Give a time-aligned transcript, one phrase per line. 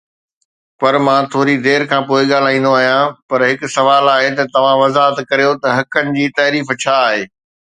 [0.79, 5.17] پر مان ٿوري دير کان پوءِ ڳالهائيندو آهيان، پر هڪ سوال آهي ته توهان وضاحت
[5.29, 7.23] ڪريو ته حقن جي تعريف ڇا آهي؟